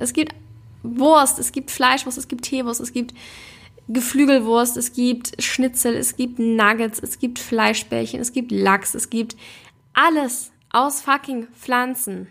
Es 0.00 0.14
gibt 0.14 0.34
Wurst, 0.82 1.38
es 1.38 1.52
gibt 1.52 1.70
Fleischwurst, 1.70 2.16
es 2.16 2.26
gibt 2.26 2.46
Teewurst, 2.46 2.80
es 2.80 2.94
gibt 2.94 3.12
Geflügelwurst, 3.88 4.78
es 4.78 4.94
gibt 4.94 5.42
Schnitzel, 5.42 5.94
es 5.94 6.16
gibt 6.16 6.38
Nuggets, 6.38 7.00
es 7.00 7.18
gibt 7.18 7.38
Fleischbällchen, 7.38 8.18
es 8.18 8.32
gibt 8.32 8.50
Lachs, 8.50 8.94
es 8.94 9.10
gibt 9.10 9.36
alles 9.92 10.52
aus 10.72 11.02
fucking 11.02 11.48
Pflanzen. 11.48 12.28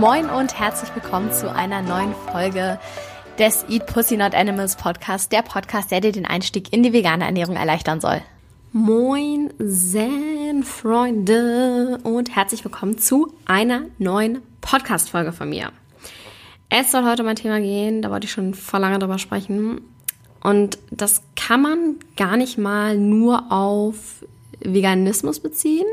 Moin 0.00 0.28
und 0.28 0.58
herzlich 0.58 0.92
willkommen 0.92 1.30
zu 1.30 1.54
einer 1.54 1.82
neuen 1.82 2.14
Folge 2.32 2.80
des 3.38 3.64
Eat 3.68 3.86
Pussy 3.86 4.16
Not 4.16 4.34
Animals 4.34 4.74
Podcast, 4.74 5.30
der 5.30 5.42
Podcast, 5.42 5.92
der 5.92 6.00
dir 6.00 6.10
den 6.10 6.26
Einstieg 6.26 6.72
in 6.72 6.82
die 6.82 6.92
vegane 6.92 7.24
Ernährung 7.24 7.54
erleichtern 7.54 8.00
soll. 8.00 8.20
Moin, 8.72 9.52
Zen 9.58 10.64
Freunde 10.64 12.00
und 12.02 12.34
herzlich 12.34 12.64
willkommen 12.64 12.98
zu 12.98 13.32
einer 13.44 13.82
neuen 13.98 14.42
Podcast-Folge 14.60 15.30
von 15.30 15.50
mir. 15.50 15.70
Es 16.68 16.90
soll 16.90 17.04
heute 17.04 17.22
um 17.22 17.28
ein 17.28 17.36
Thema 17.36 17.60
gehen, 17.60 18.02
da 18.02 18.10
wollte 18.10 18.24
ich 18.26 18.32
schon 18.32 18.54
vor 18.54 18.80
lange 18.80 18.98
drüber 18.98 19.18
sprechen. 19.18 19.82
Und 20.42 20.78
das 20.90 21.22
kann 21.36 21.62
man 21.62 21.96
gar 22.16 22.36
nicht 22.36 22.58
mal 22.58 22.98
nur 22.98 23.52
auf 23.52 24.24
Veganismus 24.58 25.38
beziehen, 25.38 25.86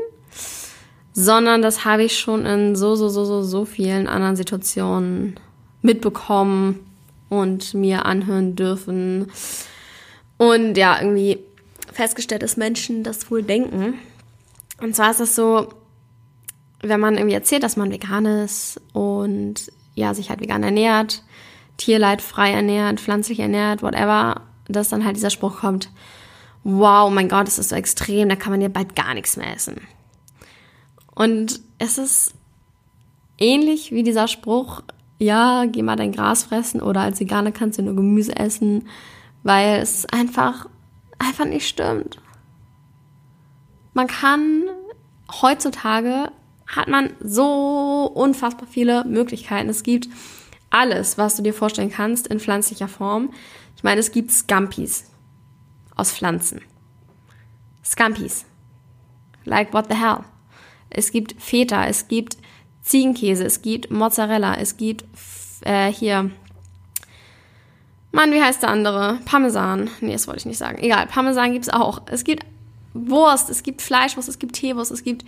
sondern 1.12 1.62
das 1.62 1.84
habe 1.84 2.02
ich 2.02 2.18
schon 2.18 2.44
in 2.44 2.74
so, 2.74 2.96
so, 2.96 3.08
so, 3.08 3.24
so, 3.24 3.42
so 3.42 3.64
vielen 3.64 4.08
anderen 4.08 4.34
Situationen 4.34 5.38
mitbekommen, 5.80 6.85
und 7.28 7.74
mir 7.74 8.06
anhören 8.06 8.56
dürfen. 8.56 9.30
Und 10.38 10.76
ja, 10.76 11.00
irgendwie 11.00 11.38
festgestellt, 11.92 12.42
dass 12.42 12.56
Menschen 12.56 13.02
das 13.02 13.30
wohl 13.30 13.42
denken. 13.42 13.94
Und 14.80 14.94
zwar 14.94 15.10
ist 15.10 15.20
das 15.20 15.34
so, 15.34 15.68
wenn 16.80 17.00
man 17.00 17.16
irgendwie 17.16 17.34
erzählt, 17.34 17.62
dass 17.62 17.76
man 17.76 17.90
vegan 17.90 18.26
ist 18.26 18.80
und 18.92 19.72
ja, 19.94 20.12
sich 20.12 20.28
halt 20.28 20.40
vegan 20.40 20.62
ernährt, 20.62 21.22
tierleidfrei 21.78 22.52
ernährt, 22.52 23.00
pflanzlich 23.00 23.40
ernährt, 23.40 23.82
whatever, 23.82 24.42
dass 24.68 24.90
dann 24.90 25.04
halt 25.04 25.16
dieser 25.16 25.30
Spruch 25.30 25.60
kommt, 25.60 25.90
wow, 26.64 27.10
mein 27.10 27.28
Gott, 27.28 27.46
das 27.46 27.58
ist 27.58 27.70
so 27.70 27.76
extrem, 27.76 28.28
da 28.28 28.36
kann 28.36 28.52
man 28.52 28.60
ja 28.60 28.68
bald 28.68 28.94
gar 28.94 29.14
nichts 29.14 29.36
mehr 29.36 29.54
essen. 29.54 29.80
Und 31.14 31.60
es 31.78 31.96
ist 31.96 32.34
ähnlich 33.38 33.92
wie 33.92 34.02
dieser 34.02 34.28
Spruch, 34.28 34.82
ja, 35.18 35.64
geh 35.66 35.82
mal 35.82 35.96
dein 35.96 36.12
Gras 36.12 36.44
fressen 36.44 36.82
oder 36.82 37.00
als 37.00 37.20
Veganer 37.20 37.52
kannst 37.52 37.78
du 37.78 37.82
nur 37.82 37.96
Gemüse 37.96 38.36
essen, 38.36 38.88
weil 39.42 39.80
es 39.80 40.06
einfach, 40.06 40.68
einfach 41.18 41.46
nicht 41.46 41.66
stimmt. 41.66 42.20
Man 43.94 44.06
kann 44.06 44.64
heutzutage 45.40 46.30
hat 46.66 46.88
man 46.88 47.14
so 47.20 48.10
unfassbar 48.14 48.66
viele 48.68 49.04
Möglichkeiten. 49.04 49.68
Es 49.68 49.82
gibt 49.82 50.08
alles, 50.70 51.16
was 51.16 51.36
du 51.36 51.42
dir 51.42 51.54
vorstellen 51.54 51.90
kannst 51.90 52.26
in 52.26 52.40
pflanzlicher 52.40 52.88
Form. 52.88 53.32
Ich 53.76 53.84
meine, 53.84 54.00
es 54.00 54.10
gibt 54.10 54.32
Scampis 54.32 55.10
aus 55.94 56.12
Pflanzen. 56.12 56.60
Scampis. 57.84 58.44
Like 59.44 59.72
what 59.72 59.86
the 59.88 59.96
hell? 59.96 60.24
Es 60.90 61.12
gibt 61.12 61.40
Feta, 61.40 61.86
es 61.86 62.08
gibt 62.08 62.36
Ziegenkäse, 62.86 63.44
es 63.44 63.62
gibt 63.62 63.90
Mozzarella, 63.90 64.54
es 64.54 64.76
gibt 64.76 65.04
äh, 65.62 65.92
hier. 65.92 66.30
Mann, 68.12 68.32
wie 68.32 68.40
heißt 68.40 68.62
der 68.62 68.70
andere? 68.70 69.18
Parmesan. 69.24 69.90
Nee, 70.00 70.12
das 70.12 70.28
wollte 70.28 70.38
ich 70.38 70.46
nicht 70.46 70.58
sagen. 70.58 70.78
Egal, 70.78 71.06
Parmesan 71.08 71.52
gibt 71.52 71.66
es 71.66 71.72
auch. 71.72 72.02
Es 72.06 72.22
gibt 72.22 72.46
Wurst, 72.94 73.50
es 73.50 73.64
gibt 73.64 73.82
Fleischwurst, 73.82 74.28
es 74.28 74.38
gibt 74.38 74.54
Teewurst, 74.54 74.92
es 74.92 75.02
gibt 75.02 75.24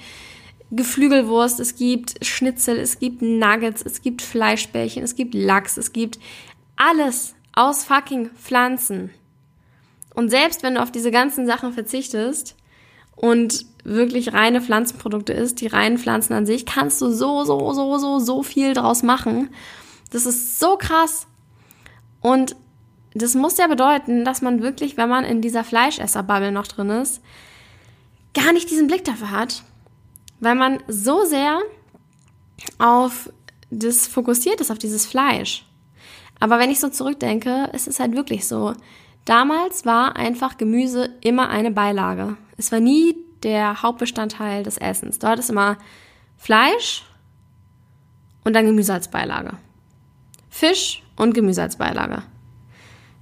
Geflügelwurst, 0.70 1.58
es 1.58 1.74
gibt 1.74 2.24
Schnitzel, 2.24 2.78
es 2.78 3.00
gibt 3.00 3.22
Nuggets, 3.22 3.82
es 3.82 4.02
gibt 4.02 4.22
Fleischbällchen, 4.22 5.02
es 5.02 5.16
gibt 5.16 5.34
Lachs, 5.34 5.76
es 5.76 5.92
gibt 5.92 6.20
alles 6.76 7.34
aus 7.54 7.84
fucking 7.84 8.30
Pflanzen. 8.30 9.10
Und 10.14 10.30
selbst 10.30 10.62
wenn 10.62 10.76
du 10.76 10.82
auf 10.82 10.92
diese 10.92 11.10
ganzen 11.10 11.46
Sachen 11.46 11.72
verzichtest 11.72 12.54
und 13.20 13.66
wirklich 13.82 14.32
reine 14.32 14.60
Pflanzenprodukte 14.60 15.32
isst, 15.32 15.60
die 15.60 15.66
reinen 15.66 15.98
Pflanzen 15.98 16.34
an 16.34 16.46
sich, 16.46 16.66
kannst 16.66 17.00
du 17.00 17.10
so, 17.10 17.44
so, 17.44 17.72
so, 17.72 17.98
so, 17.98 18.18
so 18.20 18.42
viel 18.42 18.74
draus 18.74 19.02
machen. 19.02 19.50
Das 20.10 20.24
ist 20.24 20.60
so 20.60 20.76
krass. 20.76 21.26
Und 22.20 22.54
das 23.14 23.34
muss 23.34 23.58
ja 23.58 23.66
bedeuten, 23.66 24.24
dass 24.24 24.40
man 24.40 24.62
wirklich, 24.62 24.96
wenn 24.96 25.08
man 25.08 25.24
in 25.24 25.40
dieser 25.40 25.64
Fleischesserbubble 25.64 26.52
noch 26.52 26.66
drin 26.68 26.90
ist, 26.90 27.20
gar 28.34 28.52
nicht 28.52 28.70
diesen 28.70 28.86
Blick 28.86 29.04
dafür 29.04 29.32
hat, 29.32 29.64
weil 30.38 30.54
man 30.54 30.78
so 30.86 31.24
sehr 31.24 31.58
auf 32.78 33.30
das 33.70 34.06
fokussiert 34.06 34.60
ist, 34.60 34.70
auf 34.70 34.78
dieses 34.78 35.06
Fleisch. 35.06 35.66
Aber 36.38 36.60
wenn 36.60 36.70
ich 36.70 36.78
so 36.78 36.88
zurückdenke, 36.88 37.70
ist 37.72 37.88
es 37.88 37.98
halt 37.98 38.14
wirklich 38.14 38.46
so. 38.46 38.74
Damals 39.24 39.84
war 39.84 40.16
einfach 40.16 40.56
Gemüse 40.56 41.10
immer 41.20 41.48
eine 41.48 41.72
Beilage. 41.72 42.36
Es 42.58 42.72
war 42.72 42.80
nie 42.80 43.16
der 43.44 43.82
Hauptbestandteil 43.82 44.64
des 44.64 44.76
Essens. 44.78 45.18
Dort 45.18 45.38
ist 45.38 45.48
immer 45.48 45.78
Fleisch 46.36 47.04
und 48.44 48.52
dann 48.52 48.66
Gemüse 48.66 48.92
als 48.92 49.08
Beilage. 49.08 49.52
Fisch 50.50 51.02
und 51.16 51.34
Gemüse 51.34 51.62
als 51.62 51.76
Beilage. 51.76 52.24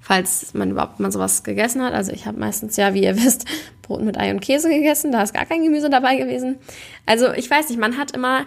Falls 0.01 0.55
man 0.55 0.71
überhaupt 0.71 1.01
mal 1.01 1.13
sowas 1.13 1.43
gegessen 1.43 1.83
hat. 1.83 1.93
Also 1.93 2.13
ich 2.13 2.27
habe 2.27 2.39
meistens 2.39 2.77
ja, 2.77 2.95
wie 2.95 3.03
ihr 3.03 3.17
wisst, 3.23 3.45
Brot 3.83 4.03
mit 4.03 4.19
Ei 4.19 4.31
und 4.31 4.41
Käse 4.41 4.71
gegessen. 4.71 5.13
Da 5.13 5.23
ist 5.23 5.35
gar 5.35 5.45
kein 5.45 5.63
Gemüse 5.63 5.91
dabei 5.91 6.17
gewesen. 6.17 6.57
Also 7.05 7.33
ich 7.33 7.51
weiß 7.51 7.69
nicht, 7.69 7.79
man 7.79 7.99
hat 7.99 8.13
immer, 8.13 8.47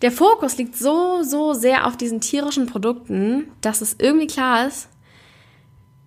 der 0.00 0.12
Fokus 0.12 0.56
liegt 0.56 0.76
so, 0.76 1.22
so 1.22 1.52
sehr 1.52 1.86
auf 1.86 1.98
diesen 1.98 2.22
tierischen 2.22 2.66
Produkten, 2.66 3.50
dass 3.60 3.82
es 3.82 3.96
irgendwie 3.98 4.28
klar 4.28 4.66
ist, 4.66 4.88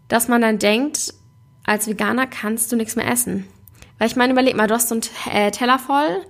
dass 0.08 0.28
man 0.28 0.42
dann 0.42 0.58
denkt, 0.58 1.14
als 1.64 1.88
Veganer 1.88 2.26
kannst 2.26 2.72
du 2.72 2.76
nichts 2.76 2.96
mehr 2.96 3.08
essen. 3.08 3.46
Weil 4.00 4.08
ich 4.08 4.16
meine, 4.16 4.34
überleg 4.34 4.56
mal, 4.56 4.68
du 4.68 4.74
hast 4.74 4.90
so 4.90 4.96
einen 4.96 5.04
äh, 5.32 5.52
Teller 5.52 5.78
voll, 5.78 6.26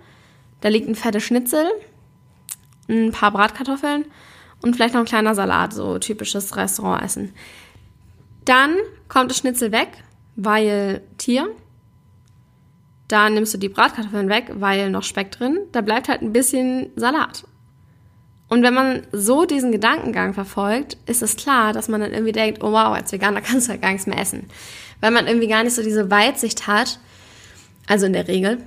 da 0.62 0.69
liegt 0.69 0.90
ein 0.90 0.96
fettes 0.96 1.24
Schnitzel, 1.24 1.66
ein 2.90 3.12
paar 3.12 3.31
Bratkartoffeln 3.31 4.06
und 4.62 4.75
vielleicht 4.75 4.96
noch 4.96 5.02
ein 5.02 5.07
kleiner 5.07 5.35
Salat, 5.35 5.74
so 5.74 6.00
typisches 6.00 6.58
Restaurantessen. 6.58 7.34
Dann 8.44 8.75
kommt 9.08 9.29
das 9.29 9.38
Schnitzel 9.38 9.72
weg, 9.72 9.90
weil 10.35 11.02
Tier. 11.18 11.47
Dann 13.08 13.35
nimmst 13.35 13.53
du 13.53 13.58
die 13.58 13.69
Bratkartoffeln 13.69 14.29
weg, 14.29 14.52
weil 14.56 14.90
noch 14.90 15.03
Speck 15.03 15.31
drin. 15.31 15.59
Da 15.72 15.81
bleibt 15.81 16.09
halt 16.09 16.22
ein 16.22 16.34
bisschen 16.34 16.90
Salat. 16.96 17.46
Und 18.50 18.63
wenn 18.63 18.74
man 18.74 19.03
so 19.12 19.46
diesen 19.46 19.72
Gedankengang 19.72 20.34
verfolgt, 20.34 20.97
ist 21.06 21.22
es 21.22 21.35
klar, 21.35 21.72
dass 21.72 21.88
man 21.88 22.02
dann 22.02 22.12
irgendwie 22.12 22.31
denkt, 22.31 22.63
oh 22.63 22.72
wow, 22.72 22.96
als 22.96 23.12
Veganer 23.12 23.41
kannst 23.44 23.68
du 23.68 23.72
halt 23.72 23.81
gar 23.81 23.91
nichts 23.91 24.08
mehr 24.08 24.19
essen. 24.19 24.47
Weil 25.02 25.12
man 25.12 25.28
irgendwie 25.28 25.47
gar 25.47 25.63
nicht 25.63 25.75
so 25.75 25.84
diese 25.84 26.09
Weitsicht 26.09 26.68
hat, 26.68 27.00
also 27.89 28.05
in 28.05 28.13
der 28.13 28.27
Regel, 28.27 28.59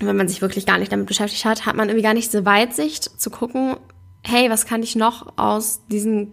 wenn 0.00 0.16
man 0.16 0.28
sich 0.28 0.42
wirklich 0.42 0.66
gar 0.66 0.76
nicht 0.76 0.92
damit 0.92 1.06
beschäftigt 1.06 1.44
hat, 1.44 1.66
hat 1.66 1.76
man 1.76 1.88
irgendwie 1.88 2.02
gar 2.02 2.14
nicht 2.14 2.26
diese 2.26 2.44
Weitsicht 2.44 3.04
zu 3.04 3.30
gucken, 3.30 3.76
hey, 4.22 4.50
was 4.50 4.66
kann 4.66 4.82
ich 4.82 4.96
noch 4.96 5.38
aus 5.38 5.86
diesen 5.86 6.32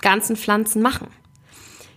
ganzen 0.00 0.36
Pflanzen 0.36 0.80
machen? 0.80 1.08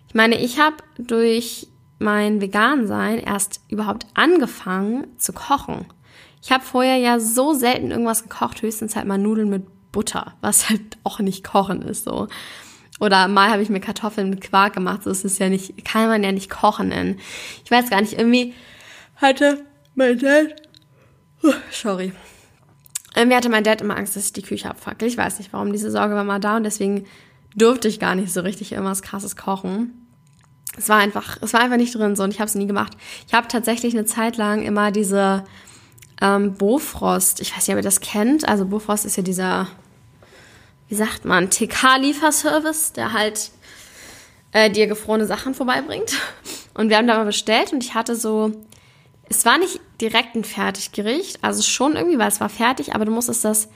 Ich 0.09 0.13
meine, 0.13 0.39
ich 0.39 0.59
habe 0.59 0.75
durch 0.97 1.67
mein 1.99 2.41
Vegan-Sein 2.41 3.19
erst 3.19 3.61
überhaupt 3.69 4.07
angefangen 4.13 5.07
zu 5.17 5.31
kochen. 5.31 5.85
Ich 6.41 6.51
habe 6.51 6.63
vorher 6.63 6.97
ja 6.97 7.19
so 7.19 7.53
selten 7.53 7.91
irgendwas 7.91 8.23
gekocht, 8.23 8.61
höchstens 8.61 8.95
halt 8.95 9.07
mal 9.07 9.17
Nudeln 9.17 9.49
mit 9.49 9.91
Butter, 9.93 10.33
was 10.41 10.69
halt 10.69 10.97
auch 11.03 11.19
nicht 11.19 11.45
kochen 11.45 11.81
ist 11.81 12.03
so. 12.03 12.27
Oder 12.99 13.29
mal 13.29 13.49
habe 13.49 13.61
ich 13.61 13.69
mir 13.69 13.79
Kartoffeln 13.79 14.29
mit 14.29 14.41
Quark 14.41 14.73
gemacht, 14.73 15.03
so 15.03 15.09
ist 15.09 15.23
es 15.23 15.39
ja 15.39 15.47
nicht, 15.47 15.85
kann 15.85 16.09
man 16.09 16.23
ja 16.23 16.33
nicht 16.33 16.49
kochen 16.49 16.89
nennen. 16.89 17.19
Ich 17.63 17.71
weiß 17.71 17.89
gar 17.89 18.01
nicht, 18.01 18.17
irgendwie 18.17 18.53
hatte 19.21 19.65
mein 19.95 20.17
Dad, 20.17 20.55
sorry, 21.71 22.13
irgendwie 23.15 23.35
hatte 23.35 23.49
mein 23.49 23.63
Dad 23.63 23.81
immer 23.81 23.97
Angst, 23.97 24.15
dass 24.15 24.25
ich 24.25 24.33
die 24.33 24.41
Küche 24.41 24.69
abfackel. 24.69 25.07
Ich 25.07 25.17
weiß 25.17 25.39
nicht 25.39 25.51
warum, 25.51 25.71
diese 25.71 25.91
Sorge 25.91 26.15
war 26.15 26.23
mal 26.23 26.39
da 26.39 26.57
und 26.57 26.63
deswegen 26.63 27.05
durfte 27.55 27.87
ich 27.87 27.99
gar 27.99 28.15
nicht 28.15 28.31
so 28.31 28.41
richtig 28.41 28.71
irgendwas 28.71 29.01
krasses 29.01 29.35
kochen. 29.35 30.07
Es 30.77 30.87
war 30.87 30.97
einfach, 30.97 31.37
es 31.41 31.53
war 31.53 31.61
einfach 31.61 31.77
nicht 31.77 31.95
drin 31.95 32.15
so 32.15 32.23
und 32.23 32.33
ich 32.33 32.39
habe 32.39 32.47
es 32.47 32.55
nie 32.55 32.67
gemacht. 32.67 32.93
Ich 33.27 33.33
habe 33.33 33.47
tatsächlich 33.47 33.93
eine 33.93 34.05
Zeit 34.05 34.37
lang 34.37 34.61
immer 34.61 34.91
diese 34.91 35.43
ähm, 36.21 36.53
Bofrost, 36.53 37.41
ich 37.41 37.55
weiß 37.55 37.67
nicht, 37.67 37.73
ob 37.73 37.79
ihr 37.79 37.83
das 37.83 38.01
kennt. 38.01 38.47
Also 38.47 38.65
Bofrost 38.65 39.05
ist 39.05 39.17
ja 39.17 39.23
dieser, 39.23 39.67
wie 40.87 40.95
sagt 40.95 41.25
man, 41.25 41.49
TK-Lieferservice, 41.49 42.93
der 42.93 43.13
halt 43.13 43.51
äh, 44.51 44.69
dir 44.69 44.87
gefrorene 44.87 45.25
Sachen 45.25 45.53
vorbeibringt. 45.53 46.13
Und 46.73 46.89
wir 46.89 46.97
haben 46.97 47.07
da 47.07 47.17
mal 47.17 47.25
bestellt 47.25 47.73
und 47.73 47.83
ich 47.83 47.95
hatte 47.95 48.15
so 48.15 48.53
es 49.29 49.45
war 49.45 49.57
nicht 49.57 49.79
direkt 50.01 50.35
ein 50.35 50.43
Fertiggericht, 50.43 51.43
also 51.43 51.61
schon 51.61 51.95
irgendwie, 51.95 52.17
weil 52.17 52.27
es 52.27 52.41
war 52.41 52.49
fertig, 52.49 52.95
aber 52.95 53.05
du 53.05 53.11
musstest 53.11 53.45
das 53.45 53.69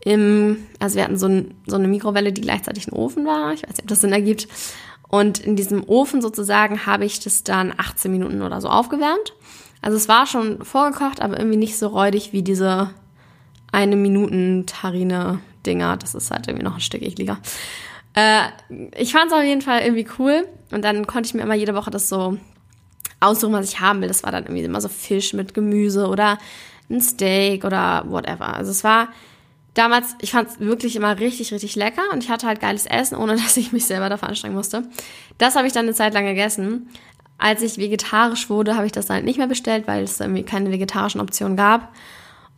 im, 0.00 0.66
also 0.80 0.96
wir 0.96 1.04
hatten 1.04 1.18
so, 1.18 1.26
ein, 1.26 1.54
so 1.66 1.76
eine 1.76 1.88
Mikrowelle, 1.88 2.32
die 2.32 2.40
gleichzeitig 2.40 2.88
ein 2.88 2.92
Ofen 2.92 3.24
war. 3.24 3.52
Ich 3.52 3.62
weiß 3.62 3.70
nicht, 3.70 3.82
ob 3.82 3.88
das 3.88 4.00
Sinn 4.00 4.12
ergibt. 4.12 4.48
Und 5.08 5.38
in 5.38 5.56
diesem 5.56 5.84
Ofen 5.84 6.20
sozusagen 6.20 6.86
habe 6.86 7.04
ich 7.04 7.20
das 7.20 7.44
dann 7.44 7.72
18 7.76 8.10
Minuten 8.10 8.42
oder 8.42 8.60
so 8.60 8.68
aufgewärmt. 8.68 9.34
Also 9.80 9.96
es 9.96 10.08
war 10.08 10.26
schon 10.26 10.64
vorgekocht, 10.64 11.20
aber 11.20 11.38
irgendwie 11.38 11.58
nicht 11.58 11.78
so 11.78 11.88
räudig 11.88 12.32
wie 12.32 12.42
diese 12.42 12.90
eine 13.72 13.96
Minuten 13.96 14.66
Tarine 14.66 15.40
Dinger. 15.64 15.96
Das 15.96 16.14
ist 16.14 16.30
halt 16.30 16.48
irgendwie 16.48 16.64
noch 16.64 16.74
ein 16.74 16.80
Stück 16.80 17.02
ekliger. 17.02 17.38
Äh, 18.14 18.48
ich 18.96 19.12
fand 19.12 19.26
es 19.26 19.32
auf 19.32 19.44
jeden 19.44 19.62
Fall 19.62 19.82
irgendwie 19.82 20.06
cool. 20.18 20.46
Und 20.70 20.84
dann 20.84 21.06
konnte 21.06 21.28
ich 21.28 21.34
mir 21.34 21.42
immer 21.42 21.54
jede 21.54 21.74
Woche 21.74 21.90
das 21.90 22.08
so 22.08 22.36
aussuchen, 23.24 23.52
was 23.52 23.68
ich 23.68 23.80
haben 23.80 24.00
will. 24.00 24.08
Das 24.08 24.22
war 24.22 24.32
dann 24.32 24.44
irgendwie 24.44 24.62
immer 24.62 24.80
so 24.80 24.88
Fisch 24.88 25.32
mit 25.32 25.54
Gemüse 25.54 26.08
oder 26.08 26.38
ein 26.90 27.00
Steak 27.00 27.64
oder 27.64 28.04
whatever. 28.06 28.54
Also 28.54 28.70
es 28.70 28.84
war 28.84 29.08
damals, 29.74 30.14
ich 30.20 30.30
fand 30.30 30.48
es 30.48 30.60
wirklich 30.60 30.96
immer 30.96 31.18
richtig, 31.18 31.52
richtig 31.52 31.76
lecker 31.76 32.02
und 32.12 32.22
ich 32.22 32.30
hatte 32.30 32.46
halt 32.46 32.60
geiles 32.60 32.86
Essen, 32.86 33.16
ohne 33.16 33.36
dass 33.42 33.56
ich 33.56 33.72
mich 33.72 33.86
selber 33.86 34.08
dafür 34.08 34.28
anstrengen 34.28 34.54
musste. 34.54 34.84
Das 35.38 35.56
habe 35.56 35.66
ich 35.66 35.72
dann 35.72 35.86
eine 35.86 35.94
Zeit 35.94 36.14
lang 36.14 36.24
gegessen. 36.24 36.88
Als 37.36 37.62
ich 37.62 37.78
vegetarisch 37.78 38.48
wurde, 38.48 38.76
habe 38.76 38.86
ich 38.86 38.92
das 38.92 39.06
dann 39.06 39.24
nicht 39.24 39.38
mehr 39.38 39.48
bestellt, 39.48 39.88
weil 39.88 40.04
es 40.04 40.20
irgendwie 40.20 40.44
keine 40.44 40.70
vegetarischen 40.70 41.20
Optionen 41.20 41.56
gab. 41.56 41.92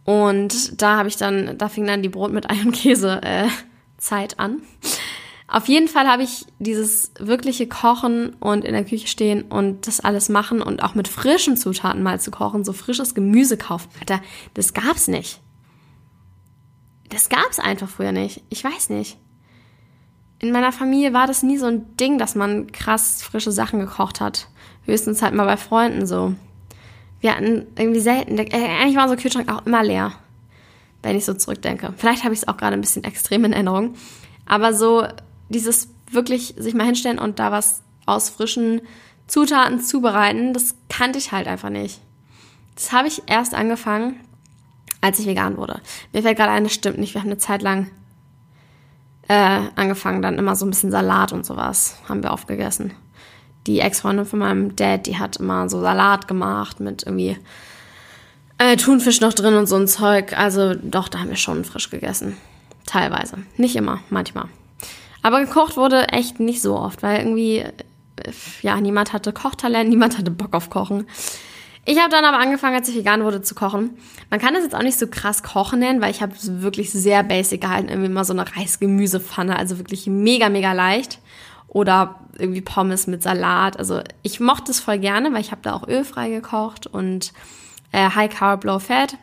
Und 0.04 0.80
da 0.80 0.98
habe 0.98 1.08
ich 1.08 1.16
dann, 1.16 1.58
da 1.58 1.68
fing 1.68 1.86
dann 1.86 2.02
die 2.02 2.08
Brot 2.08 2.30
mit 2.30 2.48
Ei 2.50 2.60
und 2.64 2.72
Käse 2.72 3.20
äh, 3.22 3.48
Zeit 3.98 4.38
an. 4.38 4.62
Auf 5.48 5.68
jeden 5.68 5.86
Fall 5.86 6.08
habe 6.08 6.24
ich 6.24 6.44
dieses 6.58 7.12
wirkliche 7.20 7.68
Kochen 7.68 8.30
und 8.40 8.64
in 8.64 8.72
der 8.72 8.84
Küche 8.84 9.06
stehen 9.06 9.42
und 9.42 9.86
das 9.86 10.00
alles 10.00 10.28
machen 10.28 10.60
und 10.60 10.82
auch 10.82 10.96
mit 10.96 11.06
frischen 11.06 11.56
Zutaten 11.56 12.02
mal 12.02 12.20
zu 12.20 12.32
kochen, 12.32 12.64
so 12.64 12.72
frisches 12.72 13.14
Gemüse 13.14 13.56
kaufen. 13.56 13.88
Alter, 14.00 14.20
das 14.54 14.74
gab's 14.74 15.06
nicht. 15.06 15.40
Das 17.10 17.28
gab's 17.28 17.60
einfach 17.60 17.88
früher 17.88 18.10
nicht. 18.10 18.42
Ich 18.48 18.64
weiß 18.64 18.90
nicht. 18.90 19.18
In 20.40 20.50
meiner 20.50 20.72
Familie 20.72 21.12
war 21.12 21.28
das 21.28 21.44
nie 21.44 21.58
so 21.58 21.66
ein 21.66 21.96
Ding, 21.96 22.18
dass 22.18 22.34
man 22.34 22.72
krass 22.72 23.22
frische 23.22 23.52
Sachen 23.52 23.78
gekocht 23.78 24.20
hat. 24.20 24.48
Höchstens 24.84 25.22
halt 25.22 25.34
mal 25.34 25.46
bei 25.46 25.56
Freunden 25.56 26.06
so. 26.06 26.34
Wir 27.20 27.34
hatten 27.34 27.66
irgendwie 27.78 28.00
selten, 28.00 28.36
äh, 28.36 28.48
eigentlich 28.52 28.96
war 28.96 29.04
unser 29.04 29.16
Kühlschrank 29.16 29.50
auch 29.50 29.64
immer 29.64 29.82
leer, 29.82 30.12
wenn 31.02 31.16
ich 31.16 31.24
so 31.24 31.34
zurückdenke. 31.34 31.94
Vielleicht 31.96 32.24
habe 32.24 32.34
ich 32.34 32.40
es 32.40 32.48
auch 32.48 32.56
gerade 32.56 32.74
ein 32.74 32.80
bisschen 32.80 33.04
extrem 33.04 33.44
in 33.44 33.52
Erinnerung. 33.52 33.94
Aber 34.44 34.74
so 34.74 35.06
dieses 35.48 35.88
wirklich 36.10 36.54
sich 36.56 36.74
mal 36.74 36.86
hinstellen 36.86 37.18
und 37.18 37.38
da 37.38 37.52
was 37.52 37.82
aus 38.06 38.28
frischen 38.28 38.80
Zutaten 39.26 39.80
zubereiten, 39.80 40.52
das 40.52 40.76
kannte 40.88 41.18
ich 41.18 41.32
halt 41.32 41.48
einfach 41.48 41.70
nicht. 41.70 42.00
Das 42.74 42.92
habe 42.92 43.08
ich 43.08 43.22
erst 43.26 43.54
angefangen, 43.54 44.20
als 45.00 45.18
ich 45.18 45.26
vegan 45.26 45.56
wurde. 45.56 45.80
Mir 46.12 46.22
fällt 46.22 46.36
gerade 46.36 46.52
ein, 46.52 46.64
das 46.64 46.74
stimmt 46.74 46.98
nicht. 46.98 47.14
Wir 47.14 47.22
haben 47.22 47.28
eine 47.28 47.38
Zeit 47.38 47.62
lang 47.62 47.90
äh, 49.28 49.60
angefangen, 49.74 50.22
dann 50.22 50.38
immer 50.38 50.54
so 50.54 50.66
ein 50.66 50.70
bisschen 50.70 50.90
Salat 50.90 51.32
und 51.32 51.44
sowas 51.44 51.96
haben 52.08 52.22
wir 52.22 52.32
aufgegessen. 52.32 52.92
Die 53.66 53.80
Ex-Freundin 53.80 54.26
von 54.26 54.38
meinem 54.38 54.76
Dad, 54.76 55.06
die 55.06 55.18
hat 55.18 55.38
immer 55.38 55.68
so 55.68 55.80
Salat 55.80 56.28
gemacht 56.28 56.78
mit 56.78 57.02
irgendwie 57.02 57.36
äh, 58.58 58.76
Thunfisch 58.76 59.20
noch 59.20 59.32
drin 59.32 59.54
und 59.54 59.66
so 59.66 59.76
ein 59.76 59.88
Zeug. 59.88 60.38
Also 60.38 60.74
doch, 60.74 61.08
da 61.08 61.18
haben 61.18 61.30
wir 61.30 61.36
schon 61.36 61.64
frisch 61.64 61.90
gegessen. 61.90 62.36
Teilweise. 62.86 63.38
Nicht 63.56 63.74
immer, 63.74 64.00
manchmal. 64.10 64.48
Aber 65.26 65.40
gekocht 65.40 65.76
wurde 65.76 66.10
echt 66.10 66.38
nicht 66.38 66.62
so 66.62 66.78
oft, 66.78 67.02
weil 67.02 67.18
irgendwie, 67.18 67.56
äh, 67.56 67.72
ja, 68.62 68.80
niemand 68.80 69.12
hatte 69.12 69.32
Kochtalent, 69.32 69.90
niemand 69.90 70.16
hatte 70.18 70.30
Bock 70.30 70.54
auf 70.54 70.70
Kochen. 70.70 71.04
Ich 71.84 71.98
habe 71.98 72.10
dann 72.10 72.24
aber 72.24 72.38
angefangen, 72.38 72.76
als 72.76 72.88
ich 72.88 72.94
vegan 72.94 73.24
wurde, 73.24 73.42
zu 73.42 73.56
kochen. 73.56 73.98
Man 74.30 74.38
kann 74.38 74.54
das 74.54 74.62
jetzt 74.62 74.76
auch 74.76 74.84
nicht 74.84 74.96
so 74.96 75.08
krass 75.08 75.42
kochen 75.42 75.80
nennen, 75.80 76.00
weil 76.00 76.12
ich 76.12 76.22
habe 76.22 76.32
es 76.36 76.62
wirklich 76.62 76.92
sehr 76.92 77.24
basic 77.24 77.62
gehalten. 77.62 77.88
Irgendwie 77.88 78.08
mal 78.08 78.22
so 78.22 78.34
eine 78.34 78.44
Reisgemüsepfanne, 78.56 79.56
also 79.58 79.78
wirklich 79.78 80.06
mega, 80.06 80.48
mega 80.48 80.72
leicht. 80.72 81.18
Oder 81.66 82.20
irgendwie 82.38 82.60
Pommes 82.60 83.08
mit 83.08 83.24
Salat. 83.24 83.80
Also 83.80 84.02
ich 84.22 84.38
mochte 84.38 84.70
es 84.70 84.78
voll 84.78 85.00
gerne, 85.00 85.32
weil 85.32 85.40
ich 85.40 85.50
habe 85.50 85.62
da 85.62 85.72
auch 85.72 85.88
ölfrei 85.88 86.30
gekocht 86.30 86.86
und 86.86 87.32
äh, 87.90 88.10
High 88.10 88.32
Carb, 88.32 88.62
Low 88.62 88.78
Fat. 88.78 89.16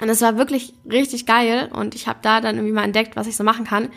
Und 0.00 0.08
es 0.08 0.22
war 0.22 0.38
wirklich 0.38 0.72
richtig 0.90 1.26
geil 1.26 1.68
und 1.70 1.94
ich 1.94 2.08
habe 2.08 2.20
da 2.22 2.40
dann 2.40 2.56
irgendwie 2.56 2.72
mal 2.72 2.84
entdeckt, 2.84 3.14
was 3.14 3.26
ich 3.26 3.36
so 3.36 3.44
machen 3.44 3.66
kann. 3.66 3.90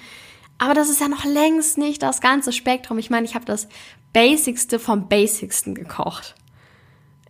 Aber 0.61 0.75
das 0.75 0.89
ist 0.89 1.01
ja 1.01 1.07
noch 1.07 1.25
längst 1.25 1.79
nicht 1.79 2.03
das 2.03 2.21
ganze 2.21 2.53
Spektrum. 2.53 2.99
Ich 2.99 3.09
meine, 3.09 3.25
ich 3.25 3.33
habe 3.33 3.45
das 3.45 3.67
Basicste 4.13 4.77
vom 4.77 5.09
Basicsten 5.09 5.73
gekocht. 5.73 6.35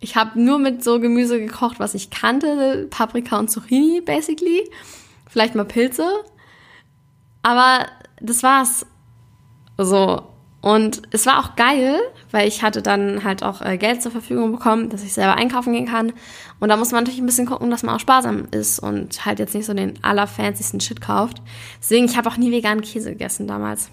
Ich 0.00 0.16
habe 0.16 0.38
nur 0.38 0.58
mit 0.58 0.84
so 0.84 1.00
Gemüse 1.00 1.38
gekocht, 1.38 1.80
was 1.80 1.94
ich 1.94 2.10
kannte, 2.10 2.88
Paprika 2.90 3.38
und 3.38 3.50
Zucchini 3.50 4.02
basically, 4.02 4.70
vielleicht 5.30 5.54
mal 5.54 5.64
Pilze, 5.64 6.06
aber 7.42 7.86
das 8.20 8.42
war's. 8.42 8.84
So 9.78 10.28
und 10.62 11.02
es 11.10 11.26
war 11.26 11.40
auch 11.40 11.56
geil, 11.56 11.98
weil 12.30 12.46
ich 12.46 12.62
hatte 12.62 12.82
dann 12.82 13.24
halt 13.24 13.42
auch 13.42 13.62
äh, 13.62 13.76
Geld 13.76 14.00
zur 14.00 14.12
Verfügung 14.12 14.52
bekommen, 14.52 14.90
dass 14.90 15.02
ich 15.02 15.12
selber 15.12 15.34
einkaufen 15.34 15.72
gehen 15.72 15.88
kann. 15.88 16.12
Und 16.60 16.68
da 16.68 16.76
muss 16.76 16.92
man 16.92 17.02
natürlich 17.02 17.20
ein 17.20 17.26
bisschen 17.26 17.46
gucken, 17.46 17.68
dass 17.68 17.82
man 17.82 17.96
auch 17.96 18.00
sparsam 18.00 18.46
ist 18.52 18.78
und 18.78 19.26
halt 19.26 19.40
jetzt 19.40 19.56
nicht 19.56 19.66
so 19.66 19.74
den 19.74 20.02
allerfancysten 20.04 20.78
Shit 20.78 21.00
kauft. 21.00 21.42
Deswegen, 21.80 22.04
ich 22.04 22.16
habe 22.16 22.30
auch 22.30 22.36
nie 22.36 22.52
veganen 22.52 22.84
Käse 22.84 23.10
gegessen 23.10 23.48
damals. 23.48 23.90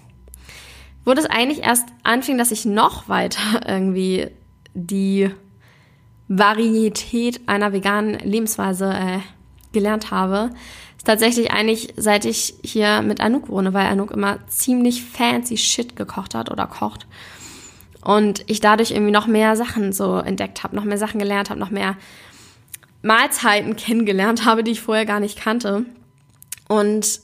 Wo 1.04 1.12
das 1.12 1.26
eigentlich 1.26 1.64
erst 1.64 1.88
anfing, 2.04 2.38
dass 2.38 2.52
ich 2.52 2.64
noch 2.64 3.08
weiter 3.08 3.40
irgendwie 3.66 4.28
die 4.72 5.28
Varietät 6.28 7.40
einer 7.48 7.72
veganen 7.72 8.20
Lebensweise 8.20 8.94
äh, 8.94 9.18
gelernt 9.72 10.12
habe, 10.12 10.50
ist 11.00 11.06
tatsächlich 11.06 11.50
eigentlich, 11.50 11.94
seit 11.96 12.26
ich 12.26 12.56
hier 12.62 13.00
mit 13.00 13.22
Anouk 13.22 13.48
wohne, 13.48 13.72
weil 13.72 13.86
Anouk 13.86 14.10
immer 14.10 14.38
ziemlich 14.48 15.02
fancy 15.02 15.56
Shit 15.56 15.96
gekocht 15.96 16.34
hat 16.34 16.50
oder 16.50 16.66
kocht. 16.66 17.06
Und 18.04 18.44
ich 18.48 18.60
dadurch 18.60 18.90
irgendwie 18.90 19.10
noch 19.10 19.26
mehr 19.26 19.56
Sachen 19.56 19.94
so 19.94 20.18
entdeckt 20.18 20.62
habe, 20.62 20.76
noch 20.76 20.84
mehr 20.84 20.98
Sachen 20.98 21.18
gelernt 21.18 21.48
habe, 21.48 21.58
noch 21.58 21.70
mehr 21.70 21.96
Mahlzeiten 23.00 23.76
kennengelernt 23.76 24.44
habe, 24.44 24.62
die 24.62 24.72
ich 24.72 24.82
vorher 24.82 25.06
gar 25.06 25.20
nicht 25.20 25.40
kannte. 25.40 25.86
Und 26.68 27.20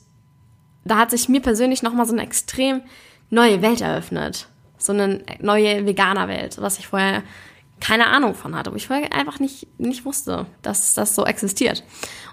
da 0.86 0.96
hat 0.96 1.10
sich 1.10 1.28
mir 1.28 1.42
persönlich 1.42 1.82
nochmal 1.82 2.06
so 2.06 2.14
eine 2.14 2.22
extrem 2.22 2.80
neue 3.28 3.60
Welt 3.60 3.82
eröffnet. 3.82 4.48
So 4.78 4.94
eine 4.94 5.22
neue 5.40 5.84
Veganer-Welt, 5.84 6.62
was 6.62 6.78
ich 6.78 6.86
vorher 6.86 7.22
keine 7.80 8.06
Ahnung 8.06 8.34
von 8.34 8.56
hatte, 8.56 8.72
wo 8.72 8.76
ich 8.76 8.86
vorher 8.86 9.12
einfach 9.12 9.38
nicht, 9.38 9.66
nicht 9.78 10.04
wusste, 10.04 10.46
dass 10.62 10.94
das 10.94 11.14
so 11.14 11.24
existiert. 11.24 11.84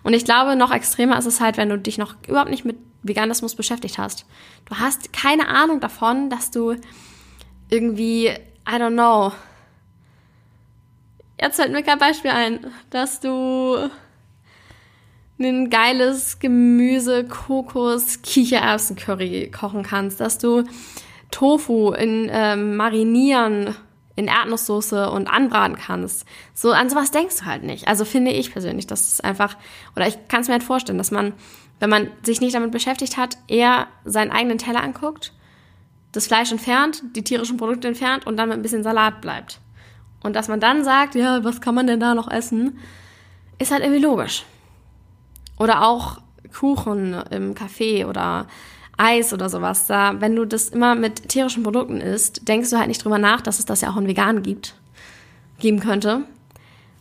Und 0.03 0.13
ich 0.13 0.25
glaube, 0.25 0.55
noch 0.55 0.71
extremer 0.71 1.17
ist 1.17 1.25
es 1.25 1.41
halt, 1.41 1.57
wenn 1.57 1.69
du 1.69 1.77
dich 1.77 1.97
noch 1.97 2.15
überhaupt 2.27 2.49
nicht 2.49 2.65
mit 2.65 2.77
Veganismus 3.03 3.55
beschäftigt 3.55 3.97
hast. 3.97 4.25
Du 4.65 4.75
hast 4.77 5.11
keine 5.11 5.49
Ahnung 5.49 5.79
davon, 5.79 6.29
dass 6.29 6.51
du 6.51 6.75
irgendwie, 7.69 8.27
I 8.27 8.75
don't 8.75 8.93
know, 8.93 9.33
jetzt 11.39 11.57
fällt 11.57 11.73
mir 11.73 11.83
kein 11.83 11.99
Beispiel 11.99 12.31
ein, 12.31 12.65
dass 12.89 13.19
du 13.19 13.89
ein 15.39 15.69
geiles 15.69 16.39
Gemüse, 16.39 17.25
Kokos, 17.25 18.21
Kichererbsen-Curry 18.21 19.51
kochen 19.51 19.83
kannst, 19.83 20.21
dass 20.21 20.37
du 20.37 20.63
Tofu 21.31 21.91
in 21.91 22.29
ähm, 22.31 22.77
Marinieren 22.77 23.75
in 24.15 24.27
Erdnusssoße 24.27 25.09
und 25.09 25.27
anbraten 25.27 25.75
kannst. 25.75 26.25
So 26.53 26.71
an 26.71 26.89
sowas 26.89 27.11
denkst 27.11 27.37
du 27.39 27.45
halt 27.45 27.63
nicht. 27.63 27.87
Also 27.87 28.05
finde 28.05 28.31
ich 28.31 28.51
persönlich, 28.51 28.85
das 28.87 29.07
ist 29.07 29.23
einfach, 29.23 29.57
oder 29.95 30.07
ich 30.07 30.17
kann 30.27 30.41
es 30.41 30.47
mir 30.47 30.53
halt 30.53 30.63
vorstellen, 30.63 30.97
dass 30.97 31.11
man, 31.11 31.33
wenn 31.79 31.89
man 31.89 32.11
sich 32.23 32.39
nicht 32.39 32.53
damit 32.53 32.71
beschäftigt 32.71 33.17
hat, 33.17 33.37
eher 33.47 33.87
seinen 34.05 34.31
eigenen 34.31 34.59
Teller 34.59 34.83
anguckt, 34.83 35.33
das 36.11 36.27
Fleisch 36.27 36.51
entfernt, 36.51 37.01
die 37.15 37.23
tierischen 37.23 37.57
Produkte 37.57 37.87
entfernt 37.87 38.27
und 38.27 38.37
dann 38.37 38.49
mit 38.49 38.59
ein 38.59 38.61
bisschen 38.61 38.83
Salat 38.83 39.19
bleibt. 39.21 39.59
Und 40.21 40.35
dass 40.35 40.47
man 40.47 40.59
dann 40.59 40.83
sagt, 40.83 41.15
ja, 41.15 41.43
was 41.43 41.59
kann 41.59 41.75
man 41.75 41.87
denn 41.87 41.99
da 41.99 42.13
noch 42.13 42.29
essen, 42.29 42.77
ist 43.57 43.71
halt 43.71 43.83
irgendwie 43.83 44.01
logisch. 44.01 44.45
Oder 45.57 45.85
auch 45.85 46.19
Kuchen 46.53 47.13
im 47.31 47.55
Café 47.55 48.05
oder 48.05 48.47
Eis 48.97 49.33
oder 49.33 49.49
sowas, 49.49 49.87
da, 49.87 50.21
wenn 50.21 50.35
du 50.35 50.45
das 50.45 50.69
immer 50.69 50.95
mit 50.95 51.29
tierischen 51.29 51.63
Produkten 51.63 51.99
isst, 51.99 52.47
denkst 52.47 52.69
du 52.69 52.77
halt 52.77 52.87
nicht 52.87 53.03
drüber 53.03 53.17
nach, 53.17 53.41
dass 53.41 53.59
es 53.59 53.65
das 53.65 53.81
ja 53.81 53.89
auch 53.89 53.97
in 53.97 54.07
vegan 54.07 54.43
gibt, 54.43 54.75
geben 55.59 55.79
könnte. 55.79 56.25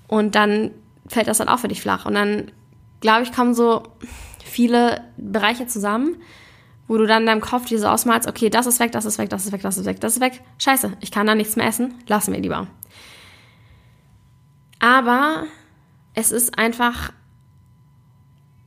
Und 0.09 0.35
dann 0.35 0.71
fällt 1.07 1.29
das 1.29 1.39
dann 1.39 1.49
auch 1.49 1.59
für 1.59 1.69
dich 1.69 1.83
flach. 1.83 2.07
Und 2.07 2.15
dann, 2.15 2.51
glaube 3.01 3.23
ich, 3.23 3.33
kommen 3.33 3.55
so 3.55 3.83
viele 4.45 5.03
Bereiche 5.17 5.67
zusammen, 5.67 6.17
wo 6.89 6.97
du 6.97 7.07
dann 7.07 7.23
in 7.23 7.27
deinem 7.27 7.41
Kopf 7.41 7.67
dir 7.67 7.79
so 7.79 7.89
ausmalst, 7.89 8.29
okay, 8.29 8.51
das 8.51 8.67
ist 8.67 8.81
weg, 8.81 8.93
das 8.93 9.05
ist 9.05 9.19
weg, 9.19 9.31
das 9.31 9.47
ist 9.47 9.53
weg, 9.53 9.63
das 9.63 9.77
ist 9.77 9.87
weg, 9.87 10.01
das 10.01 10.15
ist 10.15 10.21
weg. 10.21 10.41
Scheiße, 10.59 10.93
ich 11.01 11.11
kann 11.11 11.27
da 11.27 11.35
nichts 11.35 11.57
mehr 11.57 11.67
essen, 11.67 11.95
lassen 12.07 12.33
wir 12.33 12.41
lieber. 12.41 12.67
Aber 14.79 15.45
es 16.15 16.33
ist 16.33 16.59
einfach 16.59 17.13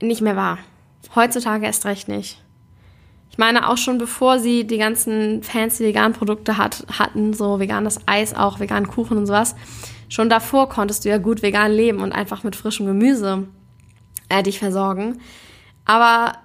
nicht 0.02 0.22
mehr 0.22 0.36
wahr. 0.36 0.60
Heutzutage 1.14 1.66
erst 1.66 1.86
recht 1.86 2.08
nicht. 2.08 2.42
Ich 3.36 3.38
meine, 3.38 3.68
auch 3.68 3.76
schon 3.76 3.98
bevor 3.98 4.40
sie 4.40 4.66
die 4.66 4.78
ganzen 4.78 5.44
fancy 5.44 5.84
veganen 5.84 6.14
Produkte 6.14 6.58
hat, 6.58 6.86
hatten, 6.98 7.34
so 7.34 7.60
veganes 7.60 8.00
Eis, 8.06 8.34
auch 8.34 8.62
veganen 8.62 8.88
Kuchen 8.88 9.18
und 9.18 9.26
sowas, 9.26 9.58
schon 10.08 10.30
davor 10.30 10.70
konntest 10.70 11.04
du 11.04 11.10
ja 11.10 11.18
gut 11.18 11.42
vegan 11.42 11.74
leben 11.74 12.00
und 12.00 12.14
einfach 12.14 12.46
mit 12.46 12.56
frischem 12.56 12.86
Gemüse 12.86 13.46
äh, 14.30 14.42
dich 14.42 14.58
versorgen. 14.58 15.20
Aber 15.84 16.38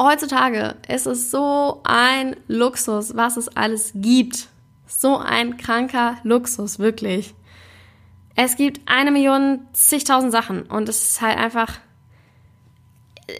heutzutage 0.00 0.74
ist 0.88 1.06
es 1.06 1.30
so 1.30 1.80
ein 1.84 2.34
Luxus, 2.48 3.14
was 3.14 3.36
es 3.36 3.48
alles 3.56 3.92
gibt. 3.94 4.48
so 4.88 5.18
ein 5.18 5.58
kranker 5.58 6.16
Luxus, 6.24 6.80
wirklich. 6.80 7.36
Es 8.34 8.56
gibt 8.56 8.80
eine 8.86 9.12
Million, 9.12 9.60
zigtausend 9.74 10.32
Sachen 10.32 10.62
und 10.62 10.88
es 10.88 11.04
ist 11.04 11.20
halt 11.20 11.38
einfach, 11.38 11.78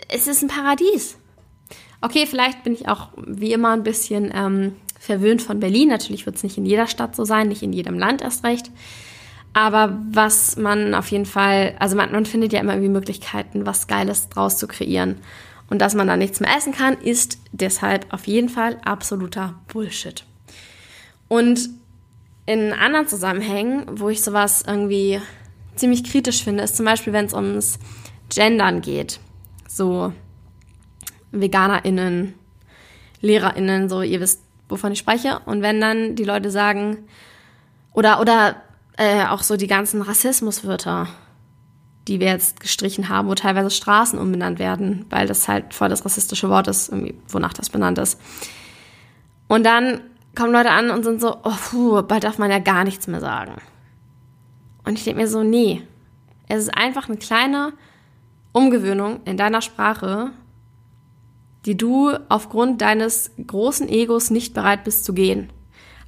es 0.09 0.29
ist 0.29 0.43
ein 0.43 0.49
Paradies. 0.49 1.19
Okay, 2.03 2.27
vielleicht 2.27 2.65
bin 2.65 2.75
ich 2.75 2.89
auch 2.89 3.09
wie 3.17 3.53
immer 3.53 3.71
ein 3.71 3.85
bisschen 3.85 4.33
ähm, 4.35 4.75
verwöhnt 4.99 5.41
von 5.41 5.61
Berlin. 5.61 5.89
Natürlich 5.89 6.27
wird 6.27 6.37
es 6.37 6.43
nicht 6.43 6.59
in 6.59 6.67
jeder 6.67 6.89
Stadt 6.89 7.17
so 7.17 7.25
sein, 7.25 7.49
nicht 7.49 7.63
in 7.63 7.73
jedem 7.73 7.99
Land 7.99 8.23
erst 8.23 8.45
recht. 8.45 8.71
Aber 9.53 9.99
was 10.11 10.57
man 10.57 10.95
auf 10.95 11.09
jeden 11.09 11.27
Fall, 11.27 11.75
also 11.79 11.97
man, 11.97 12.11
man 12.11 12.27
findet 12.27 12.53
ja 12.53 12.61
immer 12.61 12.73
irgendwie 12.73 12.89
Möglichkeiten, 12.89 13.67
was 13.67 13.87
Geiles 13.87 14.29
draus 14.29 14.59
zu 14.59 14.67
kreieren. 14.67 15.19
Und 15.71 15.79
dass 15.79 15.95
man 15.95 16.07
da 16.07 16.17
nichts 16.17 16.41
mehr 16.41 16.55
essen 16.57 16.73
kann, 16.73 16.99
ist 16.99 17.39
deshalb 17.53 18.13
auf 18.13 18.27
jeden 18.27 18.49
Fall 18.49 18.79
absoluter 18.85 19.55
Bullshit. 19.73 20.25
Und 21.29 21.71
in 22.47 22.73
anderen 22.73 23.07
Zusammenhängen, 23.07 23.87
wo 23.93 24.09
ich 24.09 24.23
sowas 24.23 24.65
irgendwie 24.67 25.21
ziemlich 25.77 26.05
kritisch 26.05 26.43
finde, 26.43 26.65
ist 26.65 26.77
zum 26.77 26.85
Beispiel, 26.85 27.13
wenn 27.13 27.27
es 27.27 27.35
ums 27.35 27.79
Gendern 28.29 28.81
geht. 28.81 29.21
So 29.69 30.13
VeganerInnen, 31.33 32.35
LehrerInnen, 33.21 33.89
so 33.89 34.03
ihr 34.03 34.21
wisst, 34.21 34.43
wovon 34.69 34.93
ich 34.93 34.99
spreche. 34.99 35.41
Und 35.47 35.63
wenn 35.63 35.81
dann 35.81 36.15
die 36.15 36.25
Leute 36.25 36.51
sagen, 36.51 36.99
oder, 37.93 38.21
oder 38.21 38.57
äh, 38.97 39.25
auch 39.27 39.43
so 39.43 39.57
die 39.57 39.67
ganzen 39.67 40.03
Rassismuswörter, 40.03 41.09
die 42.09 42.21
wir 42.21 42.29
jetzt 42.29 42.61
gestrichen 42.61 43.09
haben, 43.09 43.29
wo 43.29 43.35
teilweise 43.35 43.71
Straßen 43.71 44.19
umbenannt 44.19 44.59
werden, 44.59 45.07
weil 45.11 45.27
das 45.27 45.47
halt 45.49 45.73
voll 45.75 45.89
das 45.89 46.05
rassistische 46.05 46.49
Wort 46.49 46.69
ist, 46.69 46.93
wonach 47.29 47.53
das 47.53 47.71
benannt 47.71 47.99
ist. 47.99 48.21
Und 49.49 49.65
dann 49.65 50.01
kommen 50.35 50.53
Leute 50.53 50.71
an 50.71 50.91
und 50.91 51.05
sind 51.05 51.21
so, 51.21 51.37
oh, 51.43 51.53
puh, 51.71 52.03
bald 52.03 52.25
darf 52.25 52.39
man 52.39 52.51
ja 52.51 52.59
gar 52.59 52.85
nichts 52.85 53.07
mehr 53.07 53.21
sagen. 53.21 53.57
Und 54.85 54.99
ich 54.99 55.05
denke 55.05 55.21
mir 55.21 55.29
so, 55.29 55.43
nee, 55.43 55.83
es 56.49 56.65
ist 56.65 56.77
einfach 56.77 57.09
eine 57.09 57.19
kleine 57.19 57.73
Umgewöhnung 58.53 59.21
in 59.25 59.37
deiner 59.37 59.63
Sprache, 59.63 60.33
die 61.67 61.77
du 61.77 62.13
aufgrund 62.29 62.81
deines 62.81 63.31
großen 63.47 63.89
Egos 63.89 64.31
nicht 64.31 64.55
bereit 64.55 64.85
bist 64.85 65.05
zu 65.05 65.15
gehen. 65.15 65.51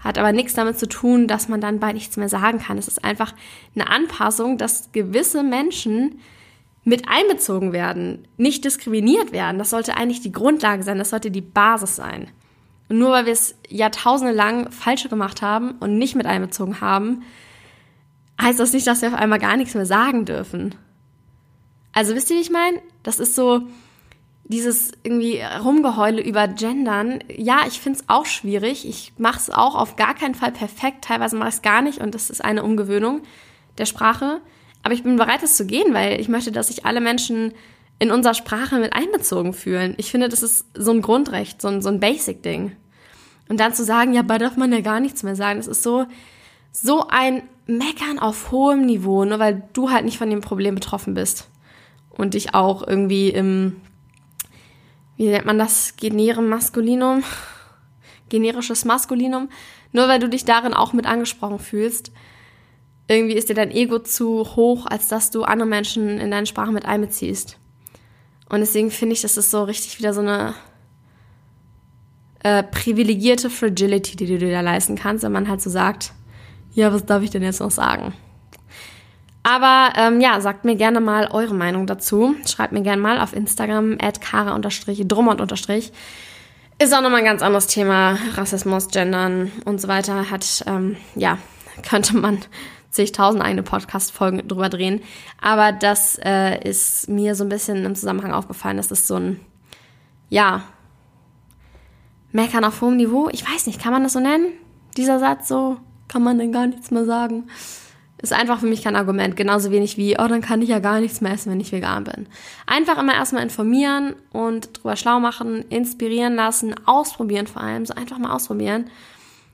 Hat 0.01 0.19
aber 0.19 0.33
nichts 0.33 0.55
damit 0.55 0.79
zu 0.79 0.87
tun, 0.87 1.29
dass 1.29 1.49
man 1.49 1.61
dann 1.61 1.81
bald 1.81 1.95
nichts 1.95 2.17
mehr 2.17 2.29
sagen 2.29 2.59
kann. 2.59 2.77
Es 2.77 2.89
ist 2.89 3.05
einfach 3.05 3.33
eine 3.75 3.89
Anpassung, 3.89 4.59
dass 4.59 4.93
gewisse 4.93 5.43
Menschen 5.43 6.21
mit 6.85 7.09
einbezogen 7.09 7.73
werden, 7.73 8.29
nicht 8.37 8.65
diskriminiert 8.65 9.33
werden. 9.33 9.59
Das 9.59 9.71
sollte 9.71 9.97
eigentlich 9.97 10.21
die 10.21 10.33
Grundlage 10.33 10.83
sein, 10.83 10.99
das 10.99 11.11
sollte 11.11 11.31
die 11.31 11.41
Basis 11.41 11.97
sein. 11.97 12.29
Und 12.91 12.99
nur 12.99 13.13
weil 13.13 13.25
wir 13.25 13.33
es 13.33 13.55
jahrtausende 13.69 14.35
lang 14.35 14.71
falsch 14.71 15.09
gemacht 15.09 15.41
haben 15.41 15.73
und 15.81 15.97
nicht 15.97 16.15
mit 16.15 16.27
einbezogen 16.27 16.83
haben, 16.83 17.23
heißt 18.41 18.61
das 18.61 18.75
nicht, 18.75 18.87
dass 18.87 19.01
wir 19.01 19.09
auf 19.09 19.15
einmal 19.15 19.39
gar 19.39 19.57
nichts 19.57 19.75
mehr 19.75 19.87
sagen 19.87 20.27
dürfen. 20.27 20.75
Also 21.93 22.15
wisst 22.15 22.31
ihr, 22.31 22.37
wie 22.37 22.43
ich 22.43 22.51
meine? 22.51 22.79
Das 23.03 23.19
ist 23.19 23.35
so 23.35 23.63
dieses 24.45 24.93
irgendwie 25.03 25.41
Rumgeheule 25.41 26.23
über 26.23 26.49
Gendern. 26.49 27.21
Ja, 27.35 27.61
ich 27.67 27.81
finde 27.81 28.01
es 28.01 28.09
auch 28.09 28.27
schwierig. 28.27 28.87
Ich 28.87 29.13
mache 29.17 29.39
es 29.39 29.51
auch 29.51 29.75
auf 29.75 29.97
gar 29.97 30.15
keinen 30.15 30.35
Fall 30.35 30.53
perfekt. 30.53 31.05
Teilweise 31.05 31.37
mache 31.37 31.49
ich 31.49 31.55
es 31.57 31.63
gar 31.63 31.81
nicht 31.81 32.01
und 32.01 32.15
das 32.15 32.31
ist 32.31 32.45
eine 32.45 32.63
Umgewöhnung 32.63 33.23
der 33.79 33.87
Sprache. 33.87 34.41
Aber 34.83 34.93
ich 34.93 35.03
bin 35.03 35.17
bereit, 35.17 35.43
es 35.43 35.57
zu 35.57 35.65
gehen, 35.65 35.95
weil 35.95 36.21
ich 36.21 36.29
möchte, 36.29 36.53
dass 36.53 36.69
sich 36.69 36.85
alle 36.85 37.01
Menschen 37.01 37.53
in 37.99 38.11
unserer 38.11 38.35
Sprache 38.35 38.79
mit 38.79 38.93
einbezogen 38.93 39.55
fühlen. 39.55 39.95
Ich 39.97 40.11
finde, 40.11 40.29
das 40.29 40.43
ist 40.43 40.67
so 40.75 40.91
ein 40.91 41.01
Grundrecht, 41.01 41.63
so 41.63 41.69
ein, 41.69 41.81
so 41.81 41.89
ein 41.89 42.01
Basic-Ding. 42.01 42.73
Und 43.49 43.61
dann 43.61 43.73
zu 43.73 43.85
sagen, 43.85 44.13
ja, 44.13 44.23
bald 44.23 44.43
darf 44.43 44.57
man 44.57 44.73
ja 44.73 44.81
gar 44.81 45.01
nichts 45.01 45.23
mehr 45.23 45.37
sagen, 45.37 45.59
das 45.59 45.69
ist 45.69 45.83
so, 45.83 46.07
so 46.71 47.07
ein 47.09 47.43
Meckern 47.67 48.19
auf 48.19 48.51
hohem 48.51 48.85
Niveau, 48.85 49.25
nur 49.25 49.39
weil 49.39 49.63
du 49.73 49.91
halt 49.91 50.05
nicht 50.05 50.19
von 50.19 50.29
dem 50.29 50.43
Problem 50.43 50.75
betroffen 50.75 51.15
bist. 51.15 51.49
Und 52.11 52.35
dich 52.35 52.55
auch 52.55 52.87
irgendwie 52.87 53.31
im, 53.31 53.81
wie 55.17 55.29
nennt 55.29 55.47
man 55.47 55.59
das, 55.59 55.97
generem 55.97 56.49
Maskulinum, 56.49 57.23
generisches 58.29 58.85
Maskulinum, 58.85 59.49
nur 59.93 60.09
weil 60.09 60.19
du 60.19 60.29
dich 60.29 60.45
darin 60.45 60.75
auch 60.75 60.93
mit 60.93 61.07
angesprochen 61.07 61.59
fühlst, 61.59 62.13
irgendwie 63.07 63.35
ist 63.35 63.49
dir 63.49 63.55
dein 63.55 63.71
Ego 63.71 63.99
zu 63.99 64.57
hoch, 64.57 64.87
als 64.87 65.09
dass 65.09 65.31
du 65.31 65.45
andere 65.45 65.69
Menschen 65.69 66.19
in 66.19 66.31
deine 66.31 66.47
Sprache 66.47 66.73
mit 66.73 66.87
einbeziehst. 66.87 67.59
Und 68.49 68.61
deswegen 68.61 68.91
finde 68.91 69.15
ich, 69.15 69.23
das 69.23 69.37
ist 69.37 69.51
so 69.51 69.65
richtig 69.65 69.99
wieder 69.99 70.15
so 70.15 70.21
eine 70.21 70.55
äh, 72.43 72.63
privilegierte 72.63 73.51
Fragility, 73.51 74.17
die 74.17 74.27
du 74.27 74.39
dir 74.39 74.53
da 74.53 74.61
leisten 74.61 74.97
kannst, 74.97 75.25
wenn 75.25 75.33
man 75.33 75.49
halt 75.49 75.61
so 75.61 75.71
sagt, 75.71 76.13
ja, 76.73 76.93
was 76.93 77.07
darf 77.07 77.23
ich 77.23 77.31
denn 77.31 77.43
jetzt 77.43 77.61
noch 77.61 77.71
sagen? 77.71 78.15
Aber 79.45 79.93
ähm, 79.97 80.21
ja, 80.21 80.41
sagt 80.41 80.65
mir 80.65 80.75
gerne 80.75 81.01
mal 81.01 81.29
eure 81.31 81.55
Meinung 81.55 81.87
dazu. 81.87 82.35
Schreibt 82.47 82.73
mir 82.73 82.83
gerne 82.83 83.01
mal 83.01 83.21
auf 83.21 83.35
Instagram 83.35 83.99
at 84.01 84.21
kara-drummond- 84.21 85.93
ist 86.77 86.93
auch 86.93 87.03
nochmal 87.03 87.21
ein 87.21 87.25
ganz 87.25 87.41
anderes 87.41 87.69
Thema. 87.69 88.19
Rassismus, 88.35 88.89
Gendern 88.89 89.53
und 89.65 89.81
so 89.81 89.87
weiter. 89.87 90.31
Hat, 90.31 90.65
ähm, 90.67 90.97
ja, 91.15 91.39
könnte 91.89 92.17
man 92.17 92.39
zigtausend 92.91 93.45
eigene 93.45 93.63
Podcast-Folgen 93.63 94.49
drüber 94.49 94.69
drehen. 94.69 95.01
Aber 95.41 95.73
das 95.73 96.19
äh, 96.23 96.59
ist 96.69 97.09
mir 97.09 97.35
so 97.35 97.45
ein 97.45 97.49
bisschen 97.49 97.85
im 97.85 97.95
Zusammenhang 97.95 98.33
aufgefallen. 98.33 98.77
Das 98.77 98.91
ist 98.91 99.07
so 99.07 99.17
ein, 99.17 99.41
ja, 100.31 100.63
Meckern 102.33 102.65
auf 102.65 102.81
hohem 102.81 102.97
Niveau. 102.97 103.29
Ich 103.31 103.49
weiß 103.49 103.67
nicht, 103.67 103.81
kann 103.81 103.93
man 103.93 104.03
das 104.03 104.15
so 104.15 104.21
nennen? 104.21 104.47
Dieser 104.97 105.21
Satz 105.21 105.47
so, 105.47 105.77
kann 106.09 106.23
man 106.23 106.39
denn 106.39 106.51
gar 106.51 106.67
nichts 106.67 106.91
mehr 106.91 107.05
sagen? 107.05 107.45
Ist 108.25 108.33
einfach 108.33 108.61
für 108.61 108.67
mich 108.67 108.83
kein 108.83 108.97
Argument. 108.97 109.37
Genauso 109.37 109.71
wenig 109.71 109.99
wie, 109.99 110.19
oh, 110.19 110.27
dann 110.27 110.41
kann 110.41 110.63
ich 110.63 110.71
ja 110.71 110.79
gar 110.79 110.99
nichts 110.99 111.21
mehr 111.21 111.35
essen, 111.35 111.53
wenn 111.53 111.61
ich 111.61 111.73
vegan 111.73 112.05
bin. 112.05 112.27
Einfach 112.67 112.97
immer 112.97 113.13
erstmal 113.13 113.43
informieren 113.43 114.17
und 114.33 114.79
drüber 114.79 114.97
schlau 114.97 115.21
machen, 115.21 115.63
inspirieren 115.69 116.35
lassen, 116.35 116.75
ausprobieren 116.87 117.47
vor 117.47 117.61
allem. 117.61 117.85
So 117.85 117.93
einfach 117.93 118.17
mal 118.17 118.33
ausprobieren. 118.33 118.89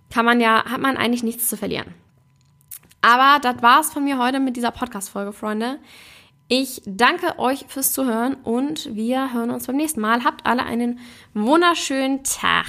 Kann 0.09 0.25
man 0.25 0.41
ja, 0.41 0.65
hat 0.67 0.81
man 0.81 0.97
eigentlich 0.97 1.25
nichts 1.25 1.49
zu 1.49 1.57
verlieren. 1.57 1.93
Aber 3.03 3.41
das 3.43 3.61
war's 3.61 3.93
von 3.93 4.05
mir 4.05 4.19
heute 4.19 4.39
mit 4.39 4.57
dieser 4.57 4.71
Podcast-Folge, 4.71 5.33
Freunde. 5.33 5.81
Ich 6.47 6.81
danke 6.87 7.41
euch 7.41 7.65
fürs 7.67 7.93
Zuhören 7.93 8.35
und 8.35 8.95
wir 8.95 9.33
hören 9.33 9.51
uns 9.51 9.67
beim 9.67 9.75
nächsten 9.75 10.01
Mal. 10.01 10.23
Habt 10.23 10.47
alle 10.47 10.63
einen 10.63 11.01
wunderschönen 11.35 12.23
Tag. 12.23 12.67